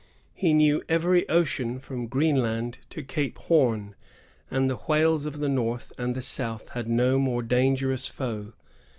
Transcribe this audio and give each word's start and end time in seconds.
He 0.33 0.51
knew 0.53 0.81
every 0.89 1.29
ocean 1.29 1.77
from 1.77 2.07
Green 2.07 2.37
land 2.37 2.79
to 2.89 3.03
Cape 3.03 3.37
Horn, 3.37 3.93
and 4.49 4.67
the 4.67 4.75
whales 4.77 5.27
of 5.27 5.37
the 5.37 5.47
north 5.47 5.93
and 5.95 6.09
of 6.09 6.15
the 6.15 6.21
south 6.23 6.69
had 6.69 6.87
no 6.87 7.19
more 7.19 7.43
dangerous 7.43 8.07
foe. 8.07 8.53